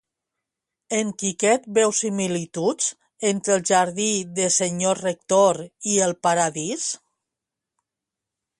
[0.99, 2.87] En Quiquet veu similituds
[3.33, 6.89] entre el jardí de senyor rector i el paradís?